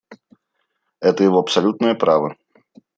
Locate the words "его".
1.23-1.37